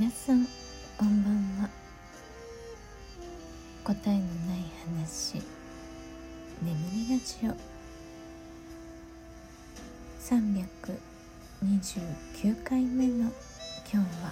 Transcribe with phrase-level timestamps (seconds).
[0.00, 0.46] 皆さん
[0.96, 1.68] こんばんは。
[3.82, 4.24] 答えのな
[4.54, 4.62] い
[4.96, 5.42] 話。
[6.62, 7.56] 眠りラジオ。
[10.22, 14.30] 329回目の今日は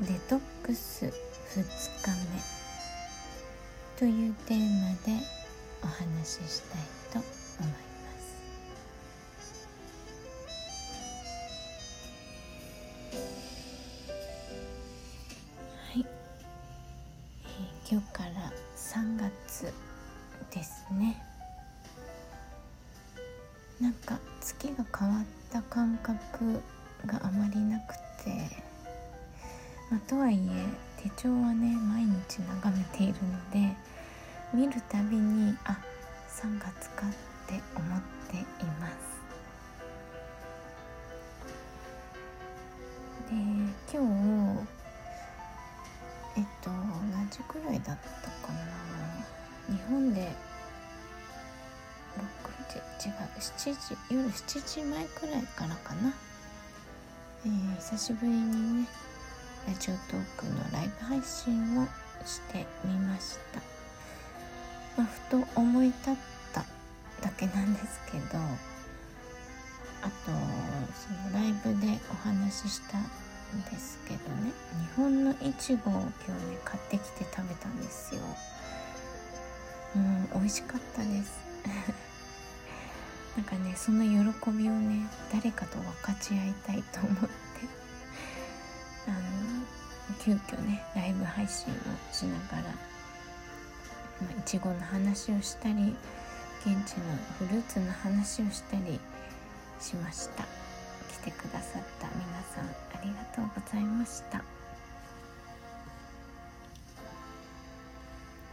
[0.00, 1.14] デトックス2日
[2.34, 2.42] 目。
[4.00, 4.64] というテーマ
[5.06, 5.12] で
[5.84, 6.80] お話ししたい
[7.12, 7.20] と
[7.60, 7.89] 思います。
[20.94, 21.22] ね。
[23.80, 26.60] なんか月が変わった感覚
[27.06, 28.30] があまりなくて、
[29.90, 30.66] まあ、とはいえ
[31.02, 33.74] 手帳はね毎日眺めているので
[34.52, 35.78] 見るたびにあ
[36.28, 37.10] 3月かっ
[37.46, 39.20] て思っています。
[43.30, 43.36] で
[43.92, 44.02] 今
[44.56, 44.66] 日
[46.36, 49.74] えっと何時くらいだったかな。
[49.74, 50.49] 日本で
[53.00, 56.12] 違う7時夜7時前くらいからかな、
[57.46, 58.88] えー、久しぶりにね
[59.66, 61.86] ラジオトークのライブ配信を
[62.26, 63.60] してみました、
[65.00, 66.14] まあ、ふと思い立っ
[66.52, 66.64] た
[67.22, 68.38] だけなんですけど
[70.02, 70.10] あと
[70.94, 73.04] そのライブでお話ししたん
[73.70, 74.52] ですけどね。
[74.88, 78.20] 日本のいちごを今日ね買ってきて食べたんですよ。
[79.96, 82.09] うん美味しかったです。
[83.36, 87.28] なんかねその喜びをね誰かと分かち合いたいと思って
[89.06, 89.16] あの
[90.22, 91.76] 急遽ねライブ配信を
[92.12, 92.72] しながら、ま
[94.36, 95.96] あ、いちごの話をしたり
[96.66, 97.04] 現地の
[97.38, 99.00] フルーツの話をしたり
[99.80, 100.44] しました。
[101.10, 104.42] 来てくださった皆さんありがとうございました。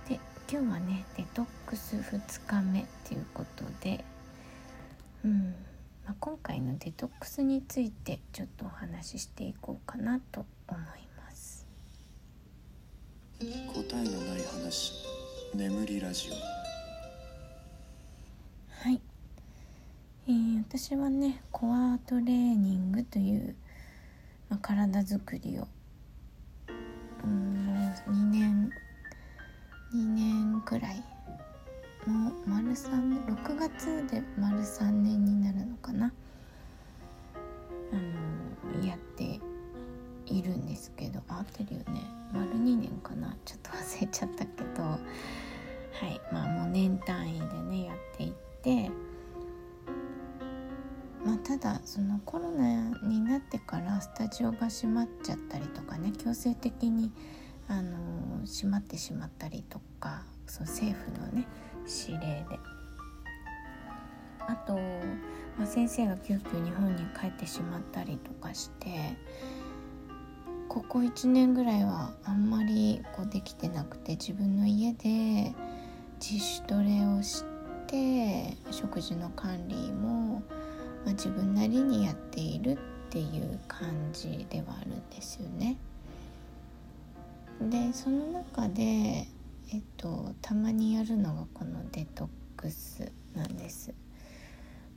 [0.08, 4.04] で今日はねデトックス2日目ということで
[5.26, 5.56] うん、
[6.06, 10.82] まあ、今回のデトックスについてちょっとお話ししていこうかなと思い
[11.18, 11.68] ます。
[13.40, 14.94] 答えのない話
[15.54, 16.34] 眠りラジオ。
[18.88, 19.02] はい。
[20.28, 23.56] えー、私はねコアトレーニングという、
[24.50, 25.68] まあ、体づくりを
[27.24, 28.70] うん2年
[29.94, 31.04] 2年くらい
[32.08, 36.14] もう丸3 6月で丸3年になるのかな？
[37.92, 37.96] あ
[38.80, 39.40] のやって
[40.26, 42.04] いるんですけど合ってるよね。
[42.34, 43.36] 丸2年かな？
[43.44, 44.84] ちょっと忘れちゃったけど。
[44.84, 44.98] は
[46.08, 46.22] い。
[46.32, 48.32] まあもう年単位でねやっていっ
[48.62, 48.90] て。
[51.26, 57.12] まあ、ただそのコロナになってからスタジオが閉まっちゃったりとかね強制的に
[57.68, 57.98] あの
[58.46, 61.46] 閉まってしまったりとかその政府のね
[61.88, 62.60] 指令で
[64.48, 64.76] あと、
[65.58, 69.18] まあ、先生が急遽日本に帰ってしまったりとかして
[70.68, 75.54] ここ1年ぐらいはあんまりこうできてなくて自分の家で
[76.20, 77.44] 自主トレをし
[77.88, 80.44] て食事の管理も
[81.08, 82.78] まあ、自分なりにやっているっ
[83.10, 85.78] ていう感じではあるんですよね。
[87.62, 89.26] でその中で、
[89.74, 93.94] えっと、たまにやるのがこのデトックスなんです。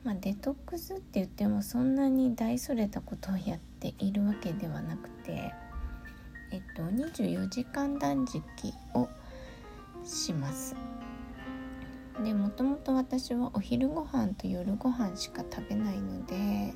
[0.04, 5.53] まあ、デトックスって言ってもそんなに大それたことをやっているわけではなくて、
[6.53, 8.42] えっと、24時間断食
[8.94, 9.08] を
[10.04, 10.75] します。
[12.22, 16.75] でもともと私はお昼ご飯と夜ご飯しか食べないので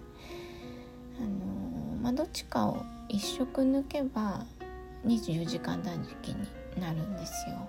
[1.19, 4.45] あのまあ、どっちかを1食抜けば
[5.07, 7.69] 24時間断食になるんですよ。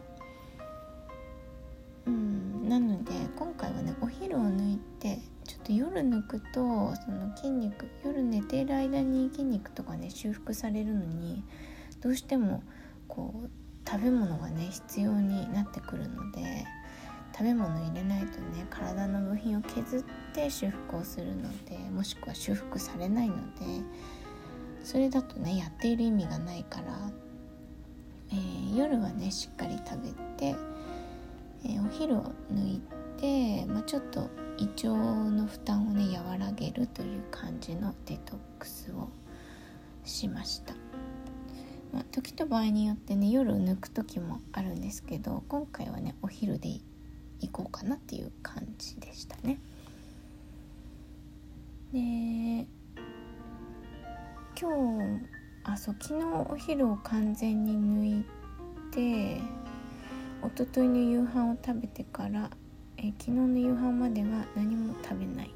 [2.08, 11.44] うん、なので今回はねお昼を抜いてちょっと夜抜くとその筋肉夜寝ている間に筋肉とかね修復されるのに
[12.02, 12.64] どうしても
[13.08, 13.50] こう
[13.88, 16.66] 食べ物がね必要になってくるので
[17.38, 20.04] 食べ物入れないとね体の部品を削っ
[20.34, 23.66] て修復をするのでもしくは修復されないので
[24.84, 27.12] それだとねやっている意味がないから、
[28.32, 30.56] えー、夜はねしっかり食べて、
[31.68, 32.82] え、お昼を抜い
[33.18, 39.10] て、まあ、ちょっと胃腸の負担をね和らげるという感じのデトックスを
[40.04, 40.74] しました。
[41.92, 46.70] まあ、時と場合によってね夜抜く時もあるんですけど今回はねお昼で
[47.40, 49.60] 行こうかなっていう感じでしたね。
[51.94, 52.68] で
[54.60, 55.26] 今日
[55.64, 58.26] あそう昨日お昼を完全に抜い
[58.92, 59.42] て
[60.48, 62.50] 一昨日の夕飯を食べてから
[62.98, 65.52] え昨日の夕飯までは何も食べない、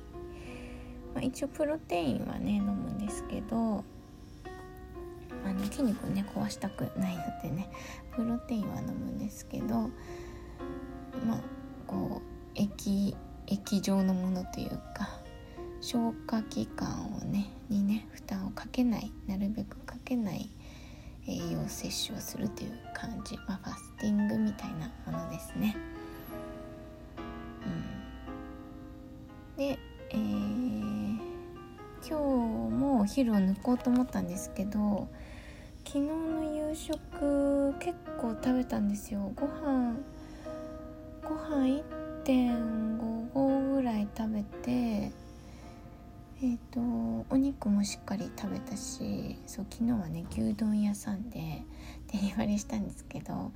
[1.13, 3.83] まあ、一応プロテインはね飲むんですけど
[5.45, 7.69] あの筋肉をね壊したくないのでね
[8.15, 9.89] プロテインは飲むんですけど
[11.25, 11.42] まあ
[11.88, 13.15] こう液
[13.47, 15.09] 液状のものというか
[15.81, 20.50] 消化器官をねにね負担をかけないなるべくかけない
[21.30, 25.76] 栄養摂取をするという感じ、まあ、ファスティングみたいなものですね。
[29.56, 29.78] うん、で、
[30.12, 31.20] えー、
[32.08, 35.08] 今日もお昼を抜こうと思ったんですけど
[35.86, 39.31] 昨日の夕食結構食べたんですよ。
[39.36, 39.96] ご飯
[41.24, 41.81] ご飯
[42.26, 45.12] 1.5合ぐらい食べて
[46.41, 46.80] えーと、
[47.30, 51.63] お肉もしっかり食べたしそう昨日はね牛丼屋さんで
[52.13, 53.51] デリバリーしたんですけど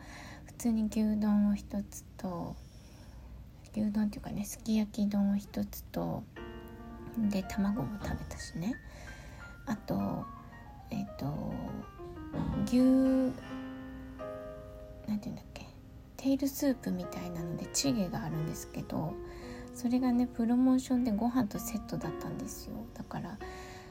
[0.46, 2.58] 普通に牛丼を1つと
[3.72, 6.24] 牛丼っていうかねすき焼き丼を1つと
[7.18, 8.76] で卵も食べたしね。
[9.66, 10.26] あと
[10.92, 11.54] えっ、ー、と
[12.66, 12.80] 牛
[15.08, 15.66] なんていうんだっけ
[16.18, 19.14] テールスープみたいなのでチゲがあるんですけど
[19.74, 22.76] それがねプロモーションでご飯とセットだったんですよ。
[22.94, 23.38] だから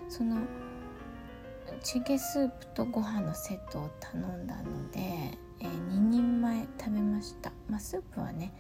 [0.09, 0.39] その
[1.83, 5.01] チゲスープとご飯のセットを頼んだので、
[5.61, 7.53] えー、2人前食べました。
[7.69, 8.53] まあスープはね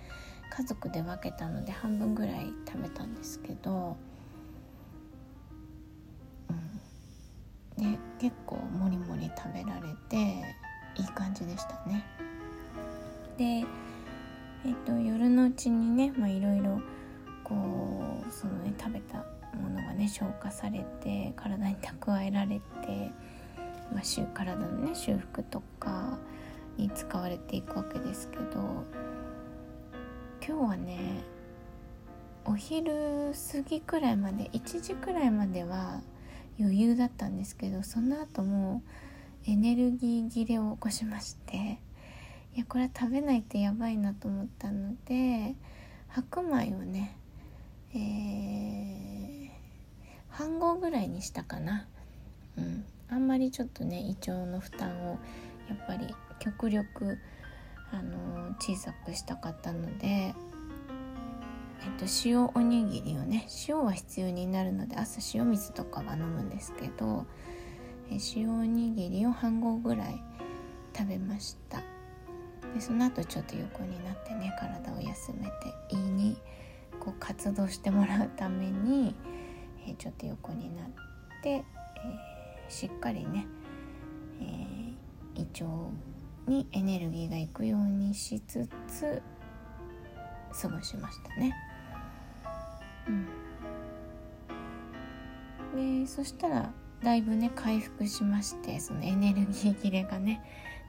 [0.50, 3.96] 家族で分けたので半分ぐらい食べたんですけど、
[7.78, 10.16] うん、で結構もりもり食べられて
[11.00, 12.04] いい感じでしたね。
[13.38, 16.82] でえっ、ー、と夜のうちにねいろいろ
[17.44, 17.54] こ
[18.28, 19.18] うそのね食べた
[19.56, 23.10] ものがね消化されて体に蓄えられて、
[23.92, 26.18] まあ、体のね修復とか
[26.76, 28.84] に使われていくわけですけど
[30.46, 31.24] 今日はね
[32.44, 36.00] お昼過ぎくらいまで1時くらいまでは
[36.58, 38.82] 余裕だったんですけどその後も
[39.46, 41.78] エネルギー切れを起こしまして
[42.54, 45.54] いやこれは食べないとやばいなと思ったので
[46.08, 47.16] 白米をね
[47.94, 49.50] えー、
[50.30, 51.86] 半合ぐらいにしたかな、
[52.56, 55.18] うん、あんまりちょっとね胃腸の負担を
[55.68, 57.18] やっぱり極力、
[57.92, 60.34] あの小さくしたかったので、えっ
[61.98, 67.26] と、塩おにぎりをね塩は必要になるので朝塩水とかは飲むんですけど、
[68.10, 70.22] え塩おにぎりを半合ぐらい
[70.96, 71.82] 食べました。
[72.74, 75.52] でその後ちょっと横になってね体を休めて
[75.90, 76.36] 胃に
[77.02, 79.16] こう活動してもらうために、
[79.88, 80.86] え、ちょっと横になっ
[81.42, 83.44] て、えー、しっかりね、
[84.40, 84.44] え、
[85.34, 85.66] 胃腸
[86.46, 89.20] にエネルギーがいくようにしつつ
[90.62, 91.56] 過ごしましたね。
[95.74, 96.72] うん、でそしたら
[97.02, 100.40] だいぶね回復しましてそのエネルギー切れがね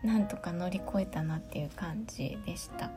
[0.04, 2.92] なんとか乗り越えたなっていう感じでした。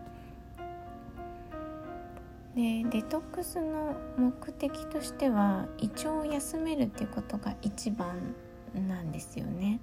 [2.56, 8.34] でデトックスの目的としては胃腸を休めるっていうことが一番
[8.74, 9.78] なんですよね。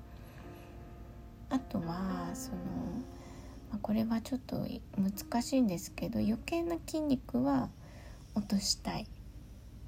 [1.51, 2.57] あとはその、
[3.71, 4.65] ま、これはちょっと
[4.97, 7.69] 難しいんですけど余計な筋肉は
[8.33, 9.07] 落としたい。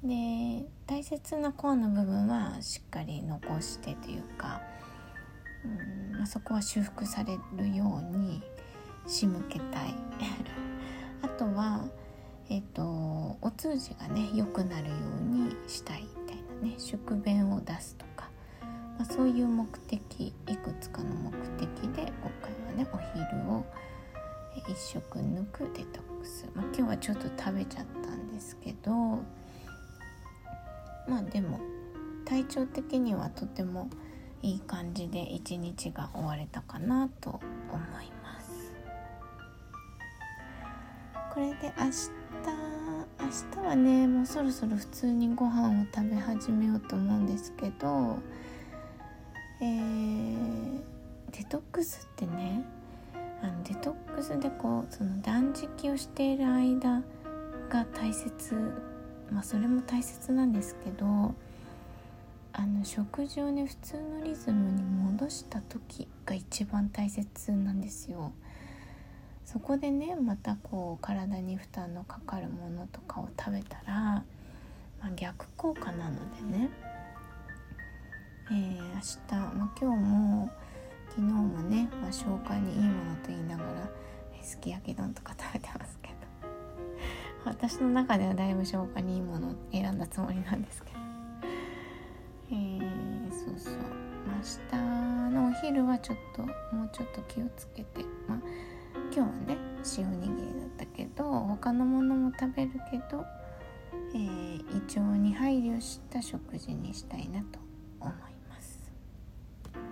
[0.04, 4.60] で大切なコアの部分はしっかり残してというか、
[5.64, 8.40] うんまあ、そこは修復されるように
[9.08, 9.94] 仕向けたい。
[11.22, 11.84] あとは
[12.48, 12.82] えっ、ー、と
[13.40, 18.30] お通じがね良くなるようにしたいみたいなね宿便を出すとか、
[18.98, 23.64] まあ、そういう目的いくつかの目的で今回はねお昼を
[24.68, 28.92] 一食抜くデトックス、まあ、今日はちょっと食べちゃったんですけど
[31.08, 31.60] まあでも
[32.24, 33.88] 体調的にはとても
[34.42, 37.40] いい感じで一日が終われたかなと思
[38.02, 38.74] います。
[41.32, 42.25] これで明日
[43.26, 48.18] 明日はねもうそろそろ普通にご飯を食べ始めようと思うんですけど
[49.60, 50.80] えー、
[51.32, 52.62] デトックスってね
[53.42, 57.02] あのデトックスでこうその断食をしている間
[57.68, 58.54] が大切
[59.32, 61.34] まあそれも大切なんですけど
[62.52, 68.30] あの食事をね普通のリズムに戻した時が一番大切なんですよ。
[69.46, 74.24] そこでねまたこう体に負担のかかるものとかを食べたら、ま
[75.04, 76.68] あ、逆効果なのでね。
[78.48, 80.50] えー、明日、まあ、今日も
[81.08, 83.90] 昨日もね、まあ、消化にいいものと言いながら
[84.42, 86.14] すき焼き丼とか食べてますけど。
[87.46, 90.98] 私の中ではだいぶ消化にいいものを選んだつもりなんですけど。
[92.50, 93.74] えー、そうそう、
[94.26, 98.38] 明日のお昼はちょっともうちょっと気をつけてまあ
[99.16, 99.56] 今日はね
[99.96, 103.24] 塩おにぎりだったけど他のものも食べるけど、
[104.14, 107.58] えー、胃腸に配慮した食事にしたいなと
[107.98, 108.12] 思い
[108.46, 108.78] ます。
[109.72, 109.82] はい。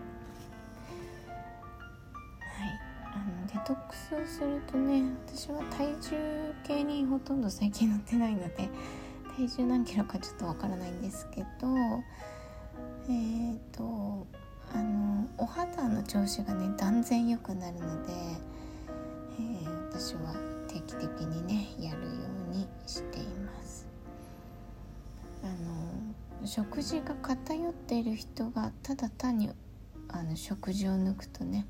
[3.14, 8.69] あのデトックスをするとね私は体重計にほとんど最近乗ってないので
[9.38, 11.69] 体重何キロかちょっとわからないんですけど
[13.09, 14.26] えーと
[14.75, 18.12] あのお肌の調子がね断然良くなるので、
[20.04, 20.34] 私は
[20.68, 22.11] 定期的にねやるよ
[22.52, 23.88] うにしています。
[25.42, 29.49] あの食事が偏っている人がただ単に
[30.08, 31.66] あの食事を抜くとね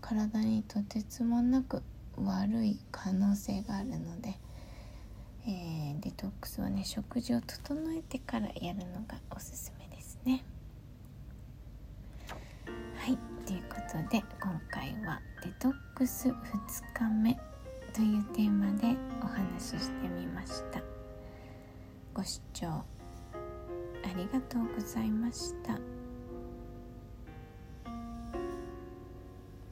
[0.00, 1.84] 体にとてつもなく
[2.16, 4.36] 悪い可能性があるので、
[5.46, 10.44] えー、デトックスはね食事を整えてからやるのがおすすめですね。
[12.96, 13.18] はい。
[13.46, 16.34] ということで今回は「デトックス2
[16.92, 17.38] 日目」
[17.96, 20.82] というテーマでお話ししてみました
[22.12, 22.84] ご視聴あ
[24.14, 25.95] りがとうございました。